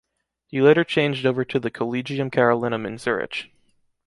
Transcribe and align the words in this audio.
He 0.47 0.63
later 0.63 0.83
changed 0.83 1.27
over 1.27 1.45
to 1.45 1.59
the 1.59 1.69
Collegium 1.69 2.31
Carolinum 2.31 2.87
in 2.87 2.97
Zurich. 2.97 3.51